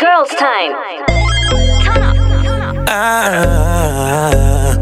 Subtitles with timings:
[0.00, 0.72] girls' time.
[1.84, 2.16] Turn up.
[2.88, 4.72] Ah,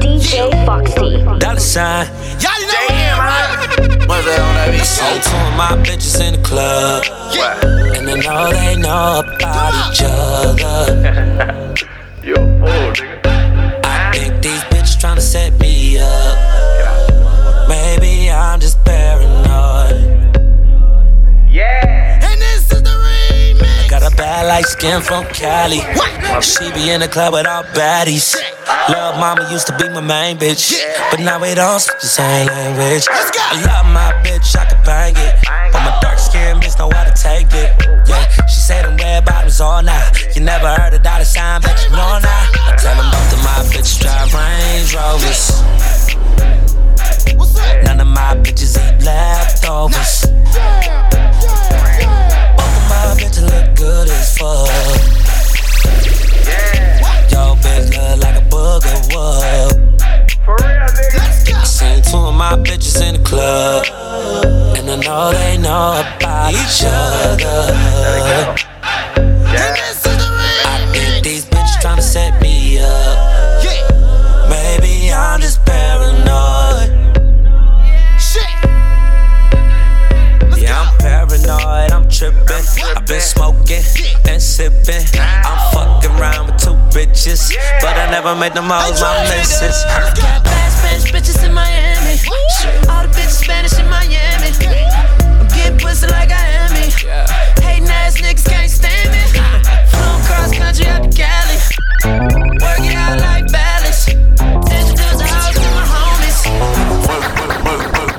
[0.00, 1.24] DJ Foxx-T.
[1.38, 2.06] dollar sign.
[2.40, 3.68] Y'all know him, right?
[4.08, 4.88] What's that on that beat?
[4.88, 7.04] Say two of my bitches in the club.
[7.94, 10.80] And they know they know about each other.
[12.24, 13.84] Yo, oh, nigga.
[13.84, 17.68] I think these bitches tryna set me up.
[17.68, 19.31] Maybe I'm just paranoid.
[24.02, 25.78] Got a bad light skin from Cali.
[26.42, 28.34] She be in the club with all baddies.
[28.90, 30.74] Love mama used to be my main bitch.
[31.12, 33.06] But now we don't speak the same language.
[33.08, 35.38] I love my bitch, I can bang it.
[35.70, 37.70] But my dark skin bitch know how to take it.
[38.08, 40.34] Yeah, she said them red bottoms all night.
[40.34, 42.48] You never heard a dollar sign, bet you know now.
[42.66, 43.91] I tell them both of my bitches
[88.22, 89.82] never made them all my missus.
[90.14, 92.22] Got bad Spanish bitches in Miami.
[92.88, 94.54] All the bitches Spanish in Miami.
[95.40, 96.86] I'm getting pussy like I am me.
[97.62, 99.22] Hating ass niggas can't stand me.
[99.90, 101.58] Flew cross country out to Cali.
[102.62, 104.06] Work it out like balance.
[104.06, 106.38] Introduce the house to my homies.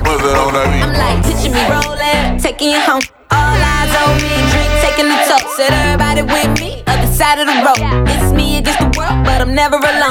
[0.04, 0.84] What's that on that beat?
[0.84, 3.04] I'm like, picture me rolling, taking you home.
[3.32, 5.56] All eyes on me, drink, taking the toast.
[5.56, 7.83] Said everybody with me, other side of the road.
[9.54, 10.03] Never alone.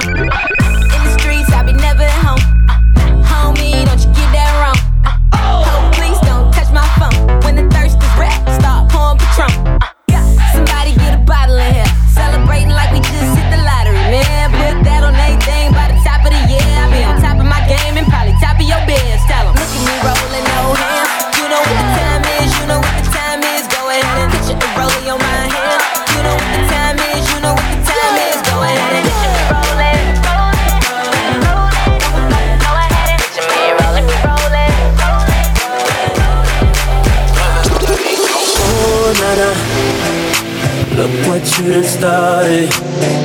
[41.42, 42.68] What you done started.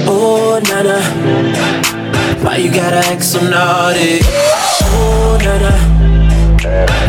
[0.10, 1.02] Oh, nana,
[2.44, 4.20] why you gotta act so naughty?
[4.90, 5.74] Oh, nana,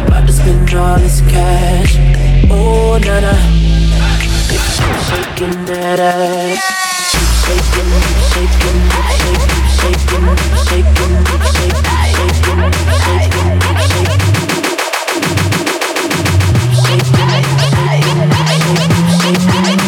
[0.07, 1.97] about to spend all this cash.
[2.51, 3.35] Oh, nana,
[4.49, 4.61] keep
[5.09, 6.61] shaking that ass.
[7.11, 9.17] Keep shaking, keep shaking, keep
[9.79, 14.29] shaking, keep shaking, keep shaking, keep shaking, keep shaking, keep shaking.
[16.85, 17.47] Shaking that
[19.65, 19.88] ass.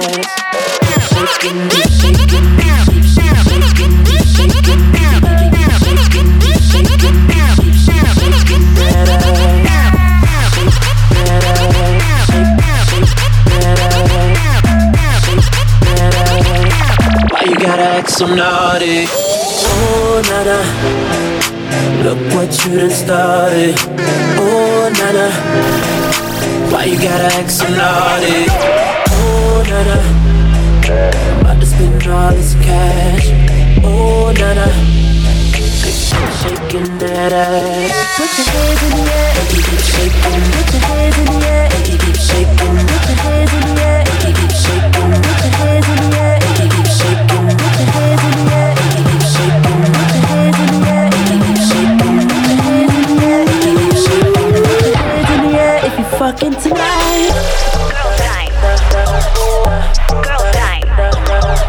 [18.21, 19.05] gotta so naughty?
[19.09, 20.57] Oh, nana.
[22.03, 23.75] Look what you done started.
[24.37, 25.27] Oh, nana.
[26.71, 28.45] Why you gotta act so naughty?
[29.09, 29.97] Oh, nana.
[30.83, 33.27] I'm about to spend all this cash.
[33.83, 34.67] Oh, nana.
[36.41, 37.91] Shaking that ass.
[38.17, 39.33] Put your hands in the air.
[39.93, 40.41] Shaking.
[40.51, 41.00] Put your hands
[56.43, 57.31] if you fucking tonight.
[57.91, 58.49] Girls' time.
[60.21, 60.85] Girls' time.
[60.97, 61.67] Girls' time.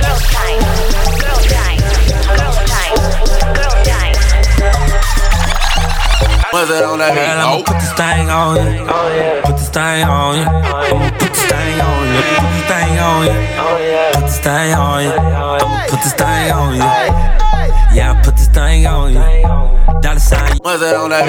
[0.00, 0.60] Girls' time.
[2.36, 2.92] Girls' time.
[3.54, 4.12] Girls' time.
[6.52, 7.14] What's that on that?
[7.14, 7.62] Girl, I'ma Oh.
[7.64, 8.86] put this thing on you.
[8.88, 9.40] Oh, yeah.
[9.44, 10.44] Put this thing on you.
[10.44, 12.22] Oh, I'ma put this thing on you.
[12.36, 13.32] Put this thing thing on you.
[13.58, 14.12] Oh, yeah.
[14.12, 15.12] Put this thing on you.
[15.12, 17.45] I'ma put this thing on you.
[17.96, 20.00] Yeah, I put this thing on you.
[20.02, 20.58] Dollar sign.
[20.60, 21.24] What's that on that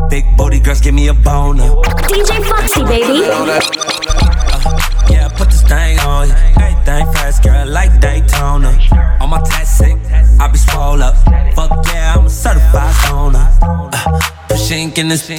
[0.00, 0.08] beat?
[0.08, 1.68] Big booty girls give me a boner.
[2.08, 3.28] DJ Foxx-T, baby.
[3.28, 5.06] On that.
[5.10, 6.34] Yeah, put this thing on you.
[6.56, 8.78] Everything fast, girl, like Daytona.
[9.20, 9.92] On my taxi,
[10.40, 11.16] I be swole up.
[11.54, 13.46] Fuck yeah, I'm a certified stoner.
[13.60, 15.38] Uh, push ink in this thing.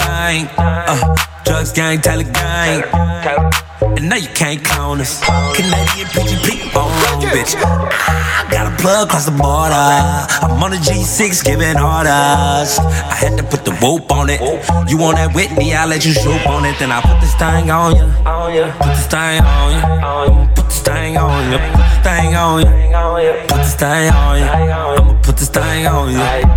[0.58, 2.84] Uh, drugs gang, tell gang.
[3.98, 5.20] And now you can't count us.
[5.56, 7.56] Canadian PGP on bitch.
[7.58, 9.76] I got a plug across the border.
[9.76, 12.80] I'm on a G6 giving orders.
[12.80, 14.40] I had to put the whoop on it.
[14.90, 15.74] You want that Whitney?
[15.74, 16.78] I'll let you shoot on it.
[16.80, 18.08] Then I put this thing on you.
[18.80, 20.48] Put this thing on you.
[20.56, 21.58] Put this thing on you.
[21.58, 22.68] Put this thing on you.
[23.48, 24.46] Put this thing on you.
[24.46, 26.49] I'ma put this thing on you.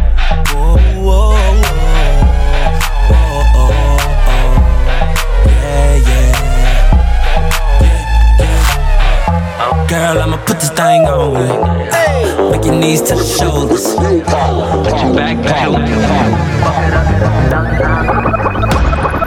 [9.92, 12.50] Girl, I'ma put this thing on you.
[12.50, 13.94] Make your knees to the shoulders.
[13.94, 15.68] Put your back back.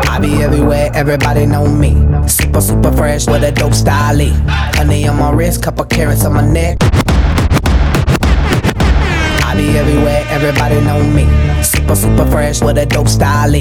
[0.09, 1.93] I be everywhere, everybody know me.
[2.27, 4.17] Super, super fresh with a dope style.
[4.17, 6.77] Honey on my wrist, couple carrots on my neck.
[9.45, 11.27] I be everywhere, everybody know me.
[11.63, 13.53] Super, super fresh with a dope style.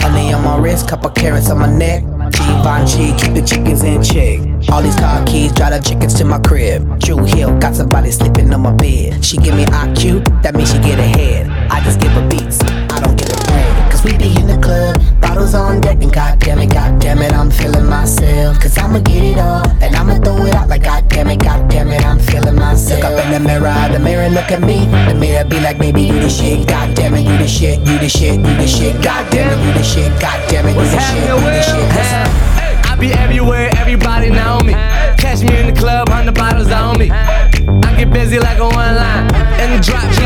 [0.00, 2.02] Honey on my wrist, couple carrots on my neck.
[2.32, 4.45] Givenchy, keep the chickens in check.
[4.72, 6.98] All these car keys, drive the chickens to my crib.
[7.00, 9.24] Drew Hill, got somebody sleeping on my bed.
[9.24, 11.48] She give me IQ, that means she get ahead.
[11.70, 13.92] I just give her beats, I don't give her bread.
[13.92, 17.50] Cause we be in the club, bottles on deck, and goddamn it, goddamn it, I'm
[17.50, 18.60] feeling myself.
[18.60, 22.04] Cause I'ma get it all, and I'ma throw it out like goddamn it, goddamn it,
[22.04, 23.02] I'm feeling myself.
[23.02, 24.86] Look up in the mirror, the mirror look at me.
[25.06, 28.08] The mirror be like, baby, you the shit, goddamn it, you the shit, you the
[28.08, 31.40] shit, you the shit, goddamn it, you the shit, goddamn it, you the shit, you
[31.40, 32.65] the shit.
[32.98, 34.72] Be everywhere, everybody know me.
[35.20, 37.10] Catch me in the club, hundred bottles on me.
[37.10, 39.28] I get busy like a one line,
[39.60, 40.20] and the drop G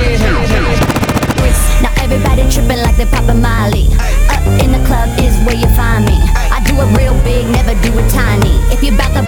[1.83, 3.91] Now everybody tripping like they poppin' Molly.
[4.31, 6.15] Up in the club is where you find me.
[6.55, 8.55] I do it real big, never do it tiny.
[8.71, 9.27] If you bout to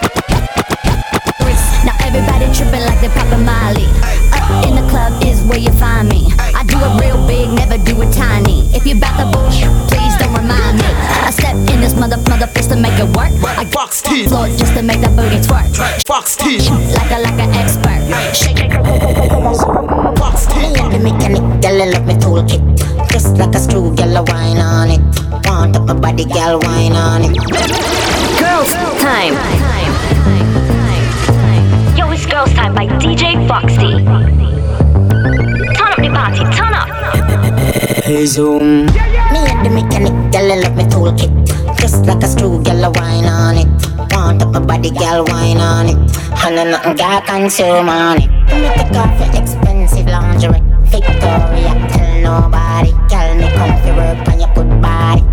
[1.85, 4.22] now everybody tripping like they poppin' Molly.
[4.53, 6.29] Up in the club is where you find me.
[6.39, 8.69] I do it real big, never do it tiny.
[8.77, 10.89] If you bout oh, the bullshit, please don't remind me.
[11.25, 13.33] I step in this mother mother fist to make it work.
[13.43, 14.29] I Fox T.
[14.29, 15.73] floor just to make that booty twerk.
[16.07, 16.69] Foxx-T.
[16.93, 18.03] Like a like an expert.
[18.37, 18.73] Shake it.
[20.19, 20.53] Foxx-T.
[20.61, 22.61] Me and the mechanic, girl, I love me toolkit.
[23.11, 25.01] Just like a screw, girl, I wine on it.
[25.49, 27.33] Want up my body, girl, wine on it.
[28.39, 29.35] Girls time.
[29.35, 29.92] Yo,
[32.53, 34.05] it's girls time by DJ Foxx-T.
[35.75, 36.89] Turn up the party, turn up.
[38.05, 38.87] Hey, Zoom.
[38.87, 41.81] Me and the mechanic, girl, I love me toolkit.
[41.81, 43.69] Just like a screw, girl, I wine on it.
[44.15, 45.97] Want up my body, girl, wine on it.
[46.45, 48.31] And I nothing got consume on it.
[48.51, 50.63] Me take off your expensive lingerie.
[50.91, 52.93] Victoria, tell nobody.
[53.09, 55.32] Girl, me come to work on your good body.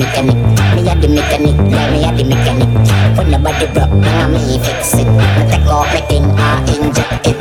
[0.00, 0.36] Mechanic.
[0.74, 2.70] Me and the mechanic, girl, me and the mechanic.
[3.16, 5.04] When the body broke, on me fix it.
[5.04, 7.38] Me take off my thing, I inject it.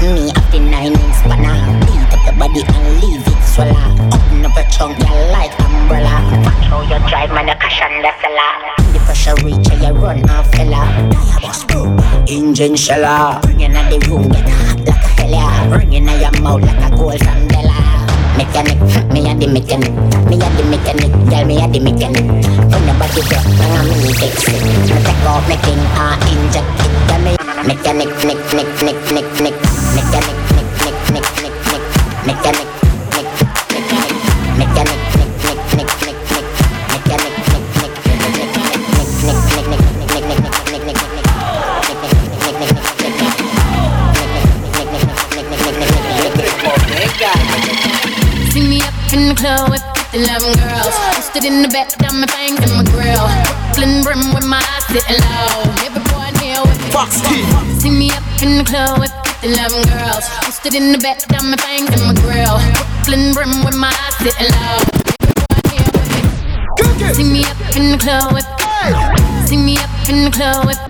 [0.00, 1.58] Me have the nine inch spanner.
[1.82, 3.90] Beat up your body and leave it swallow.
[4.14, 6.22] Open up your trunk, you like umbrella.
[6.46, 8.50] Watch how you drive, man, you cash on the cellar.
[8.92, 10.86] The pressure reach, you run off fella.
[11.10, 11.98] Tire bust, boom.
[12.28, 13.40] Engine sheller.
[13.42, 15.76] Bring in the room, get hot like a hell yeah.
[15.76, 17.85] Ring in your mouth like a gold Della.
[18.36, 18.78] Mechanic,
[19.12, 19.92] me and the mechanic,
[20.28, 22.24] me and the mechanic, girl, me and the mechanic.
[22.70, 24.60] When the body drop, bang on me fix it.
[24.60, 26.92] Me take off my thing, I inject it.
[27.08, 27.32] Girl, me
[27.64, 29.56] mechanic, nick, nick, nick, nick, nick,
[29.96, 31.84] mechanic, nick, nick, nick, nick, nick,
[32.26, 32.75] mechanic,
[49.46, 50.26] club with 11
[50.58, 50.94] girls.
[51.14, 53.26] Posted in the back, down my bangs and my grill.
[53.70, 55.70] Brooklyn brim with my eyes sitting low.
[55.86, 56.90] Every boy in here with me.
[56.90, 57.22] Fox.
[57.78, 59.14] See me up in the club with
[59.46, 60.26] 11 girls.
[60.42, 62.58] Posted in the back, down my bangs and my grill.
[63.06, 64.82] Brooklyn brim with my eyes sitting low.
[65.14, 66.22] Every boy in here with me.
[67.14, 68.48] See me up in the club with.
[69.46, 70.80] See me up in the club with.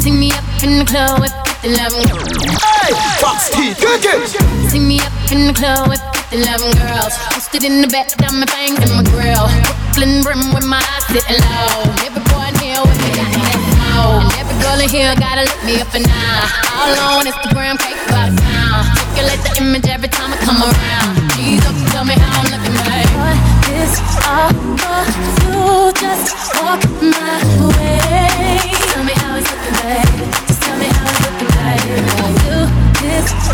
[0.00, 1.36] See me up in the club with
[1.68, 1.76] 11
[2.08, 2.32] girls.
[2.80, 3.76] Hey, Foxx-T.
[3.76, 4.24] Good, good.
[4.72, 6.00] See me up in the club with
[6.32, 7.14] 11 girls.
[7.32, 9.48] Posted in the back, down my bangs and my grill.
[9.96, 11.88] Brooklyn brim with my eyes sitting low.
[12.04, 13.58] Every boy in here with me got that
[13.96, 14.22] low.
[14.22, 16.44] And every girl in here gotta look me up and down.
[16.76, 18.86] All on Instagram, cake by the pound.
[18.94, 21.10] Circulate the image every time I come around.
[21.32, 23.10] Please up, tell me how I'm looking, babe.
[23.18, 23.38] What
[23.74, 23.92] is
[24.28, 25.00] all for
[25.48, 25.90] you?
[25.96, 26.30] Just
[26.60, 27.40] walk my
[27.74, 28.68] way.
[28.92, 30.07] Tell me how it's looking, babe.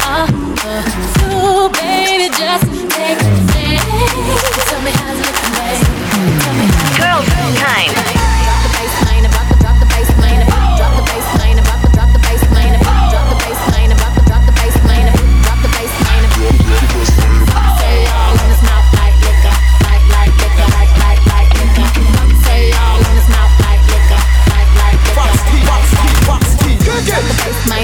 [0.00, 0.26] How
[6.96, 7.26] Girls
[7.58, 8.43] time.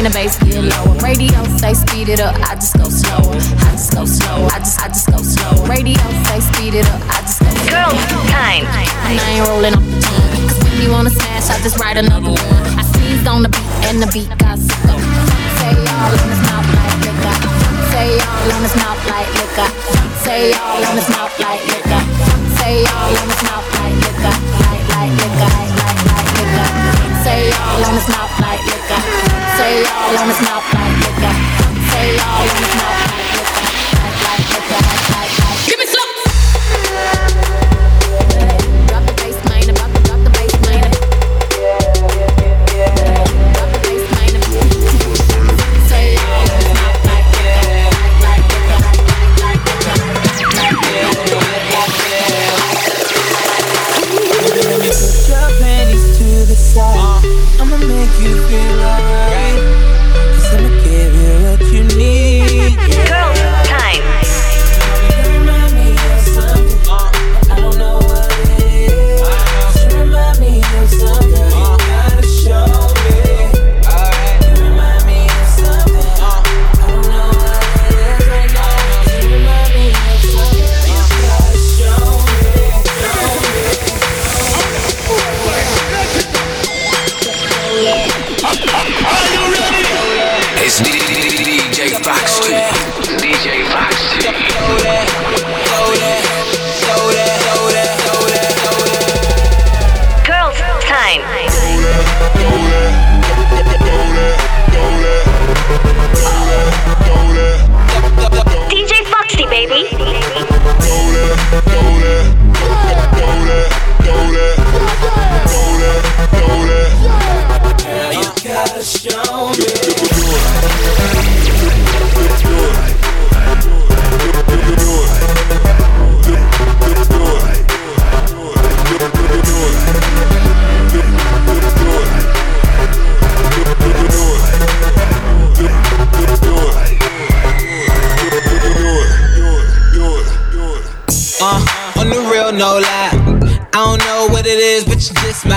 [0.05, 0.97] The the bass get lower.
[1.05, 3.37] Radio say speed it up, I just go slower.
[3.37, 4.49] I just go slower.
[4.49, 5.61] I just I just go slower.
[5.69, 7.93] Radio say speed it up, I just go slower.
[7.93, 8.01] Girls
[8.33, 8.65] time.
[8.65, 10.49] And I ain't rolling off the tongue.
[10.49, 12.65] Cause when you wanna smash, I just write another one.
[12.81, 14.97] I sneezed on the beat and the beat got sicko.
[15.61, 17.37] Say y'all in his mouth like liquor.
[17.93, 19.69] Say y'all in his mouth like liquor.
[20.25, 22.03] Say y'all in his mouth like liquor.
[22.57, 24.35] Say y'all in his mouth like liquor.
[24.65, 25.51] Like like liquor.
[25.61, 26.69] Like like like liquor.
[27.21, 29.10] Say y'all in his mouth like liquor.
[29.61, 31.35] Say all in his mouth like liquor.
[31.93, 33.40] Say all in his mouth like liquor.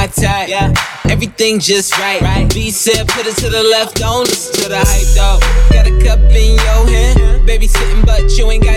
[0.03, 0.50] My type.
[0.50, 0.74] Yeah.
[1.10, 2.22] Everything just right.
[2.22, 2.53] right.
[2.53, 5.39] B said, put it to the left, don't listen to the hype, though.
[5.74, 8.73] Got a cup in your hand, baby sitting, but you ain't got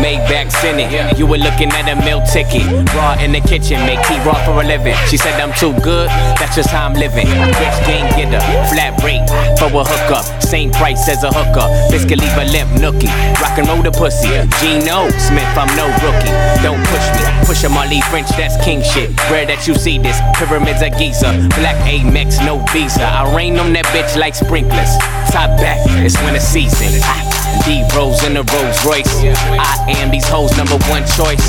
[0.00, 1.18] Maybachs in it.
[1.18, 2.64] You were looking at a meal ticket.
[2.96, 4.96] Raw in the kitchen, make tea raw for a living.
[5.08, 6.08] She said I'm too good,
[6.40, 7.28] that's just how I'm living.
[7.28, 8.40] Rich game getter,
[8.72, 9.28] flat rate
[9.60, 10.24] for a hookup.
[10.42, 11.68] Same price as a hooker.
[11.92, 13.12] Biscuit leave a limp nookie.
[13.40, 14.32] Rock and roll the pussy.
[14.58, 16.34] Gino Smith, I'm no rookie.
[16.64, 17.22] Don't push me.
[17.46, 19.12] Push him, Ali French, that's king shit.
[19.30, 20.18] Rare that you see this.
[20.34, 21.30] Pyramids of Giza.
[21.60, 23.04] Black Amex, no visa.
[23.04, 24.96] I rain on that bitch like sprinklers.
[25.30, 27.00] Top back, it's winter season.
[27.04, 27.29] Ah.
[27.64, 29.14] D Rose in a Rolls Royce.
[29.58, 31.42] I am these hoes' number one choice.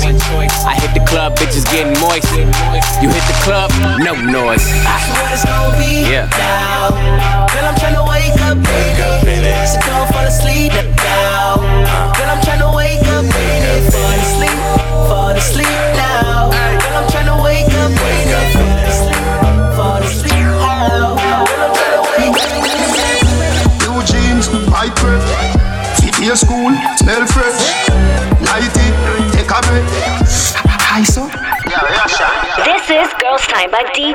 [0.64, 2.28] I hit the club, bitches getting moist.
[3.02, 4.64] You hit the club, no noise.
[5.32, 6.26] it's gonna be Yeah.
[6.38, 6.90] now.
[7.52, 9.52] Girl, I'm tryna wake up, baby.
[9.66, 11.56] So don't fall asleep now.
[12.16, 13.90] Girl, I'm tryna wake up, baby.
[13.90, 14.58] Fall asleep,
[15.08, 16.50] fall asleep now.
[16.50, 18.41] Girl, I'm tryna wake up, baby.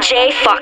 [0.10, 0.57] By DJ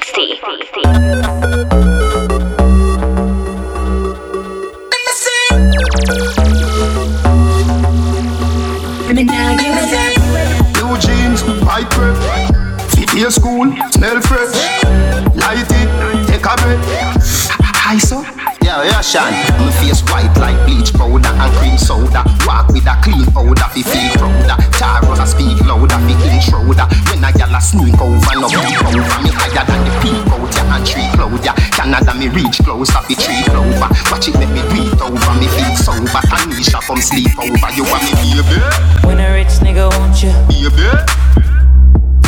[33.46, 33.90] closer, fi tree clover.
[34.12, 36.22] Watch it make me do it over, me feel sober.
[36.30, 38.60] Tanisha come sleep over, you want me baby,
[39.08, 40.88] When a rich nigga want you, baby.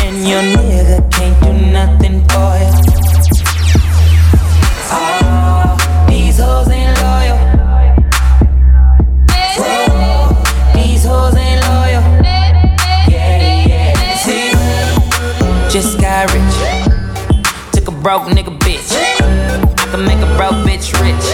[0.04, 2.74] and your nigga can't do nothing for you.
[4.90, 7.38] Oh, these hoes ain't loyal.
[9.58, 12.04] Whoa, these hoes ain't loyal.
[13.10, 14.16] Yeah, yeah.
[14.18, 14.52] See,
[15.70, 16.58] just got rich.
[17.74, 19.17] Took a broke nigga bitch.
[19.88, 21.28] I can make a broke bitch rich,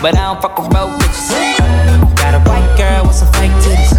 [0.00, 1.58] but I don't fuck with broke bitches.
[2.16, 3.92] Got a white girl with some fake titties.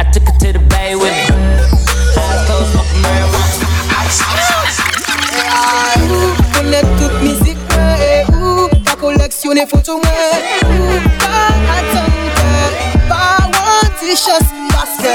[0.00, 1.36] I took her to the bay with me.
[3.92, 4.22] Eyes
[7.22, 8.96] musique, ouais, où T'as
[9.66, 10.00] photos,
[13.10, 15.12] Pas one t-shirt, parce que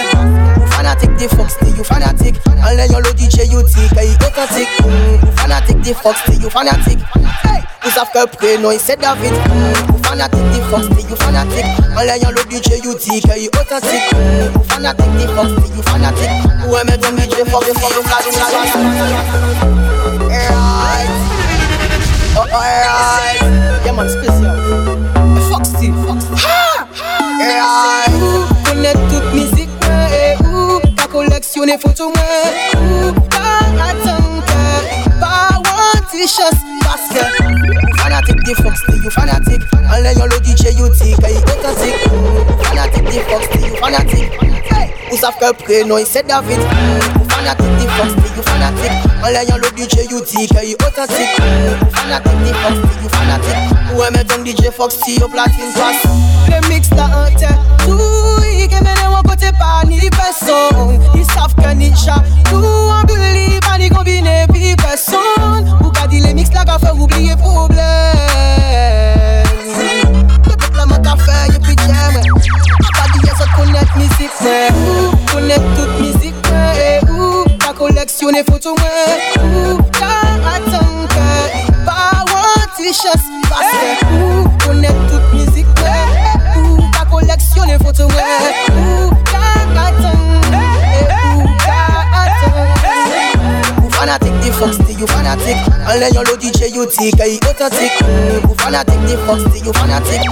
[0.76, 1.84] Fanatic des Fox, you
[2.60, 6.50] fanatic En l'ayant le DJ you tic, hey, authentique mm, Fanatic des Fox, t'es you
[6.50, 7.00] fanatic.
[7.44, 9.34] Hey, vous savez que le prénom il c'est David.
[9.34, 11.66] Mm, Fanatic des Fox, t'es you fanatic.
[11.98, 16.30] En l'ayant le DJ you tic, hey, authentique mm, Fanatic des Fox, t'es you fanatic.
[16.68, 18.70] Ou aimer ton DJ Fox, Fox, Fox, Fox, Fox,
[20.32, 21.10] Alright.
[22.38, 23.42] Alright.
[23.86, 24.49] Yeah, man, spécial.
[36.20, 39.62] T-shirt, parce que ou fanatic des Fox, t'es you fanatic.
[39.92, 41.96] En l'ayant le DJ, you tic, hey, authentique.
[42.12, 44.32] Ou Fanatic des Fox, t'es you fanatic.
[45.20, 46.60] Savez que le prénom, il c'est David.
[47.30, 48.92] Fanatic des Fox, t'es you fanatic.
[49.24, 51.40] En l'ayant DJ, you tic, hey, authentique.
[51.40, 53.56] Ou Fanatic des Fox, t'es you fanatic.
[53.96, 56.04] Ou aimer ton DJ Foxy au platine pass.
[56.48, 57.50] Le mix là uh, uh, en tête,
[57.86, 61.00] tout y que côté pas ni personne.
[61.16, 65.78] Ils savent que ni chat, tout en believe, pas ni combiné, puis personne.
[65.84, 67.80] Ou qu'a dit les mix là qu'a fait oublier problème.
[70.46, 72.22] Le peuple là m'a qu'a fait, y'a plus de jam.
[72.94, 78.76] Pas dit ça connaître musique, mais ou connaître toute musique, mais ou t'as collectionné photos,
[78.78, 83.74] mais ou t'as attendre que pas one t-shirt, parce
[84.14, 84.50] ou
[85.34, 86.29] musique, mais
[87.30, 88.24] collectionné photos, mais
[88.74, 89.38] ou t'as
[89.82, 90.58] attendre,
[90.94, 92.74] et ou t'as attendre.
[93.86, 95.58] Ou fanatic des Fox, t'es you fanatic.
[95.88, 98.00] En l'ayant le DJ, you tic, hey, authentique.
[98.50, 100.22] Ou fanatic des Fox, t'es you fanatic.
[100.22, 100.26] Hey,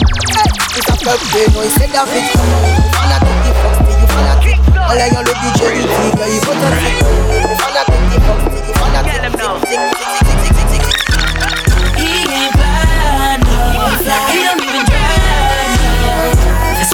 [0.74, 2.24] tout ça fait play, non, c'est David.
[2.34, 4.58] Ou fanatic des Fox, t'es you fanatic.
[4.90, 7.02] En l'ayant le DJ, you tic, hey, authentique.
[7.44, 9.22] Ou fanatic des Fox, t'es you fanatic.
[9.68, 10.98] Tic, tic, tic, tic, tic, tic, tic.
[11.98, 13.58] He ain't fly, no.
[13.72, 14.57] He don't even drive, no.
[14.57, 14.57] That's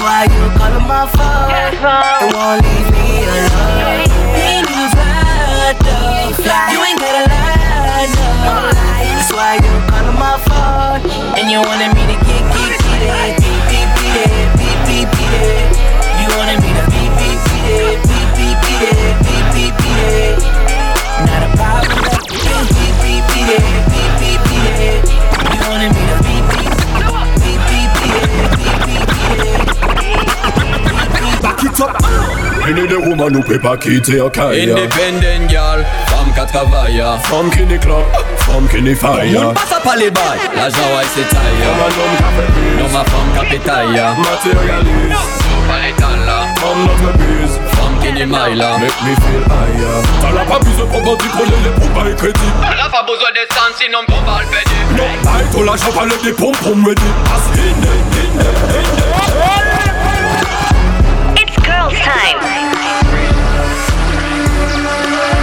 [0.04, 1.48] why you call him my phone.
[1.48, 4.04] And won't leave me alone.
[4.36, 4.92] Ain't even
[6.44, 6.68] fly.
[6.76, 8.68] You ain't gotta lie, no.
[8.76, 11.00] That's why you call my phone.
[11.39, 13.39] And you wanted me to get, get, get it.
[13.39, 14.48] Beat, beat, beat it.
[14.60, 15.72] Beat, beat, beat it.
[16.20, 17.98] You wanted me to beat, beat, beat it.
[18.04, 19.16] Beat, beat, beat it.
[19.24, 20.36] Beat, beat, beat it.
[21.24, 22.04] Not a problem.
[22.28, 23.63] Beat, beat, beat it.
[23.88, 25.00] Beat, beat, beat it.
[25.56, 26.33] You wanted me to beat,
[33.13, 38.04] woman who paper quitter au caille Independent girl, femme qui travaille Femme qui n'est club,
[38.39, 41.91] femme qui n'est faille On passe pas les bails, l'argent ouais c'est taille Comme un
[42.00, 45.19] homme qui a fait plus Non ma femme qui pétaille Matérialiste
[45.67, 49.43] Pas les temps là Femme notre buse Femme qui n'est maille là Make me feel
[49.48, 50.04] higher.
[50.22, 53.43] T'as la pas besoin pour bâtir pour les pour pas crédit T'as pas besoin de
[53.54, 57.02] sens sinon pour pas le pédé Non, aïe, l'argent pas le des pom pom ready.
[57.26, 58.13] As in in
[58.74, 59.23] It's girls'
[62.13, 62.38] time.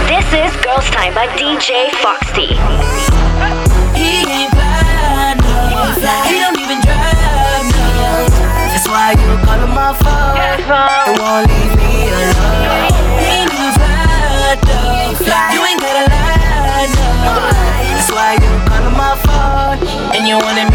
[0.07, 2.55] This is Girls' Time by DJ Foxx-T.
[3.99, 5.51] He ain't bad, no.
[6.31, 8.23] He don't even drive, no.
[8.71, 10.39] That's why you call him my phone
[11.51, 12.87] leave me alone.
[13.19, 13.91] He ain't even
[14.63, 15.51] though.
[15.51, 17.35] You ain't gotta lie, no.
[17.91, 19.77] That's why you call him my phone
[20.15, 20.70] and you wanted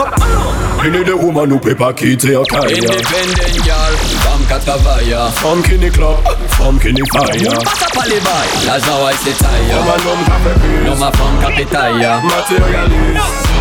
[0.00, 0.84] up.
[0.84, 2.62] You need a woman who paper key to your car.
[2.68, 6.22] Independent girl from Katavaya, from Kinney Club,
[6.54, 7.34] from Kinney Fire.
[7.34, 9.74] That's how I say tire.
[9.74, 12.22] Woman from Capetaya, no man from Capetaya.
[12.22, 13.58] Materialist,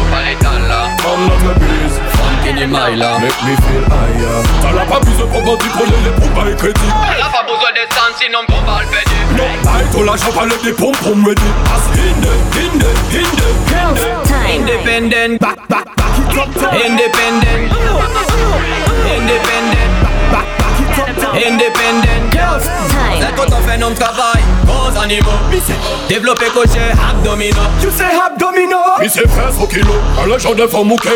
[1.01, 4.43] from Notre from Kini Make me feel higher.
[4.61, 6.79] T'as la pas besoin pour bandit Prenez les pompes avec crédit
[7.15, 10.45] Elle a pas besoin d'être sans sinon qu'on va le pédé Non, aïe, l'argent va
[10.45, 11.41] l'aider Pom pom ready.
[11.65, 14.61] As in the, in the, in the, in the Girls time.
[14.61, 16.06] Independent, back, back, back
[16.37, 17.73] Independent.
[19.09, 19.87] Independent.
[21.33, 22.61] Independent girls,
[23.19, 25.31] c'est quand on fait travail, bons animaux.
[26.07, 27.57] Développer coché, abdominaux.
[27.81, 28.77] Tu sais abdominaux?
[28.99, 31.09] Mais c'est fesses au kilo, à la genre de femme mouquée,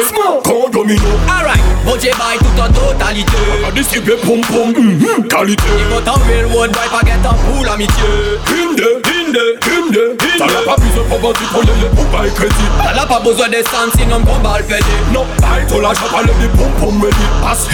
[0.43, 1.03] condomino.
[1.29, 3.37] Alright, bon j'ai bail tout en totalité.
[3.67, 5.63] On distribuer pom pom, mm, mm, qualité.
[5.77, 8.03] Ils vont real world, boy, pas guette en poule amitié.
[8.49, 9.20] Une, deux.
[9.31, 13.19] Hymne, hymne, hymne T'en pas besoin pour vendre pour les pour pas crédit T'en pas
[13.21, 17.09] besoin des centimes pour balle pédé Non, pas tout l'argent pour les pour pour me
[17.41, 17.67] Passe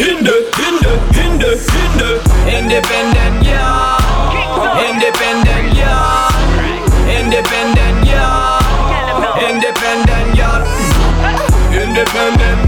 [2.47, 3.97] Independent, yeah.
[4.77, 6.29] Independent, yeah.
[7.07, 8.59] Independent, yeah.
[9.41, 10.63] Independent, yeah.
[11.73, 12.66] Independent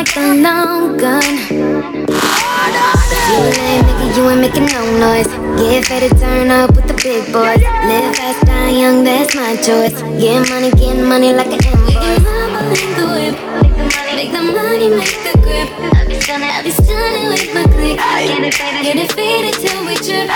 [0.00, 1.36] like a long gun.
[3.28, 5.28] You ain't making, you ain't making no noise.
[5.60, 7.60] Get ready to turn up with the big boys.
[7.60, 10.00] Live fast, die young, that's my choice.
[10.18, 12.24] Get money, get money like an invoice.
[12.72, 13.36] Make the whip,
[14.16, 15.68] make the money, make the grip.
[15.92, 17.98] I be stunning, I be stunning with my click.
[17.98, 20.28] Get it faded, get it faded till we trip.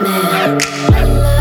[0.00, 1.31] Man,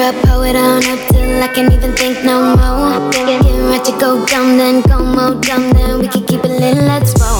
[0.00, 3.10] up, pull it on up till I can't even think no more.
[3.12, 6.48] Get, get right to go dumb, then go more dumb, then we can keep it
[6.48, 7.39] lit, let's roll.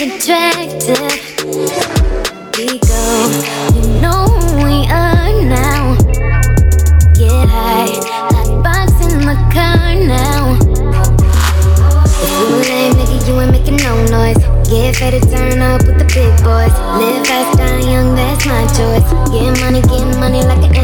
[0.00, 1.10] Attractive.
[2.56, 3.02] We go,
[3.74, 5.96] you know who we are now.
[7.14, 7.98] Get high,
[8.30, 10.54] hot box in the car now.
[12.22, 14.38] If you ain't making, you ain't making no noise.
[14.70, 16.70] Get ready to turn up with the big boys.
[17.02, 19.02] Live fast, die young, that's my choice.
[19.32, 20.77] Get money, get money like an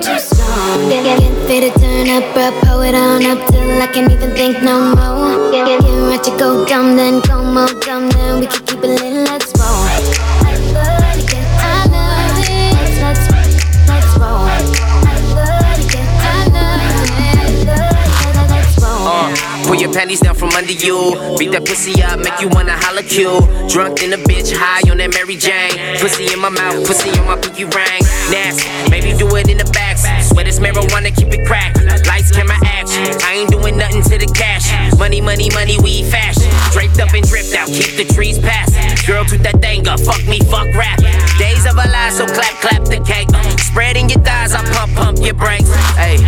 [0.00, 0.88] too strong.
[0.88, 4.30] Get, get, get faded, turn up, bro, pull it on up till I can't even
[4.34, 5.50] think no more.
[5.52, 8.65] Get, get, get right to go dumb, then go more dumb, then we keep
[20.06, 21.18] panties down from under you.
[21.36, 23.42] Beat that pussy up, make you wanna holla Q.
[23.68, 25.74] Drunk in a bitch, high on that Mary Jane.
[25.98, 28.02] Pussy in my mouth, pussy on my pinky ring.
[28.30, 29.98] Nasty, maybe do it in the back.
[30.22, 31.82] Swear this marijuana, keep it cracked.
[32.06, 33.02] Lights, camera, action.
[33.26, 34.70] I ain't doing nothing to the cash.
[34.96, 36.46] Money, money, money, we fashion.
[36.70, 38.94] Draped up and dripped out, keep the trees passing.
[39.06, 41.02] Girl, toot that thing up, fuck me, fuck rap.
[41.38, 43.26] Days of a lie, so clap, clap the cake.
[43.58, 45.72] Spreading your thighs, I pump, pump your brakes.
[45.98, 46.22] Hey,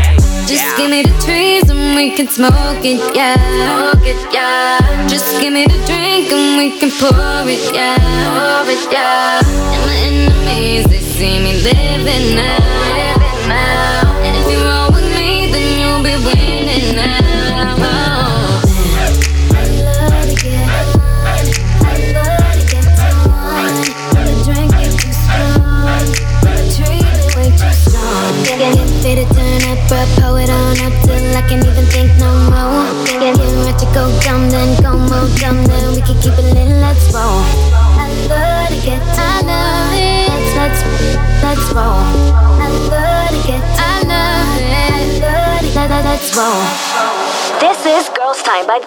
[0.49, 3.37] Just give me the trees and we can smoke it, yeah.
[3.37, 5.07] Smoke it, yeah.
[5.07, 7.99] Just give me the drink and we can pour it, yeah.
[8.33, 9.41] Pour it, yeah.
[9.45, 12.59] And my enemies, they see me living now.
[12.97, 13.88] Living now.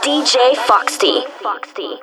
[0.03, 1.27] DJ Foxx-T.
[1.43, 1.99] Foxx-T.